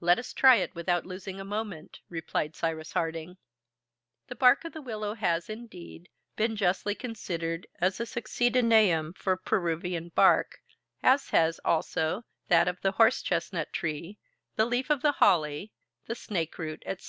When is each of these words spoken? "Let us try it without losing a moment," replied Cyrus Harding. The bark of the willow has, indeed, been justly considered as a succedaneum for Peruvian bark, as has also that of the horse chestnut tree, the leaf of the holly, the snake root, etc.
"Let 0.00 0.18
us 0.18 0.32
try 0.32 0.56
it 0.56 0.74
without 0.74 1.06
losing 1.06 1.38
a 1.38 1.44
moment," 1.44 2.00
replied 2.08 2.56
Cyrus 2.56 2.90
Harding. 2.94 3.36
The 4.26 4.34
bark 4.34 4.64
of 4.64 4.72
the 4.72 4.82
willow 4.82 5.14
has, 5.14 5.48
indeed, 5.48 6.08
been 6.34 6.56
justly 6.56 6.96
considered 6.96 7.68
as 7.80 8.00
a 8.00 8.04
succedaneum 8.04 9.12
for 9.12 9.36
Peruvian 9.36 10.08
bark, 10.08 10.58
as 11.04 11.28
has 11.30 11.60
also 11.64 12.24
that 12.48 12.66
of 12.66 12.80
the 12.80 12.90
horse 12.98 13.22
chestnut 13.22 13.72
tree, 13.72 14.18
the 14.56 14.66
leaf 14.66 14.90
of 14.90 15.02
the 15.02 15.12
holly, 15.22 15.70
the 16.06 16.16
snake 16.16 16.58
root, 16.58 16.82
etc. 16.84 17.08